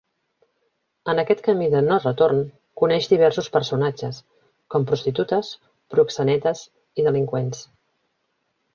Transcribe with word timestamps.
En 1.11 1.19
aquest 1.23 1.43
camí 1.47 1.67
de 1.73 1.81
no 1.87 1.97
retorn, 2.05 2.41
coneix 2.83 3.09
diversos 3.13 3.51
personatges, 3.59 4.23
com 4.75 4.91
prostitutes, 4.91 5.55
proxenetes 5.97 6.69
i 7.03 7.11
delinqüents. 7.11 7.67